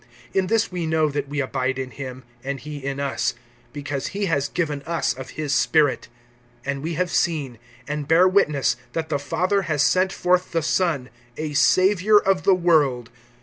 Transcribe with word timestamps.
(13)In 0.33 0.47
this 0.47 0.71
we 0.71 0.87
know 0.87 1.09
that 1.09 1.29
we 1.29 1.39
abide 1.39 1.77
in 1.77 1.91
him, 1.91 2.23
and 2.43 2.61
he 2.61 2.83
in 2.83 2.99
us, 2.99 3.35
because 3.71 4.07
he 4.17 4.25
has 4.25 4.47
given 4.49 4.81
us 4.87 5.13
of 5.13 5.29
his 5.37 5.53
Spirit. 5.53 6.07
(14)And 6.65 6.81
we 6.81 6.95
have 6.95 7.11
seen, 7.11 7.59
and 7.87 8.07
bear 8.07 8.27
witness, 8.27 8.75
that 8.93 9.09
the 9.09 9.19
Father 9.19 9.61
has 9.69 9.83
sent 9.83 10.11
forth 10.11 10.53
the 10.53 10.63
Son, 10.63 11.11
a 11.37 11.53
Savior 11.53 12.17
of 12.17 12.41
the 12.45 12.55
world. 12.55 13.11